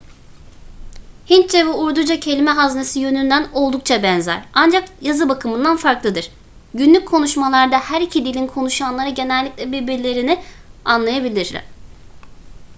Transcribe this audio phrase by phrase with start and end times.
[1.29, 6.31] hintçe ve urduca kelime haznesi yönünden oldukça benzer ancak yazı bakımından farklıdır
[6.73, 10.43] günlük konuşmalarda her iki dilin konuşanları genellikle birbirlerini
[10.85, 11.57] anlayabilir